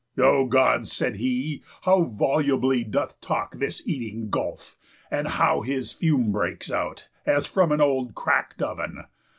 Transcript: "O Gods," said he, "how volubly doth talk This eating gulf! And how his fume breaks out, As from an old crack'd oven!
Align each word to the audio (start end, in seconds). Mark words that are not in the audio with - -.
"O 0.17 0.47
Gods," 0.47 0.91
said 0.91 1.17
he, 1.17 1.61
"how 1.83 2.05
volubly 2.05 2.83
doth 2.83 3.21
talk 3.21 3.59
This 3.59 3.83
eating 3.87 4.31
gulf! 4.31 4.75
And 5.11 5.27
how 5.27 5.61
his 5.61 5.91
fume 5.91 6.31
breaks 6.31 6.71
out, 6.71 7.07
As 7.23 7.45
from 7.45 7.71
an 7.71 7.81
old 7.81 8.15
crack'd 8.15 8.63
oven! 8.63 9.03